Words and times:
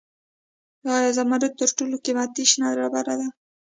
آیا 0.97 1.09
زمرد 1.17 1.45
تر 1.61 1.69
ټولو 1.77 1.95
قیمتي 2.05 2.43
شنه 2.51 2.67
ډبره 2.77 3.15
ده؟ 3.19 3.27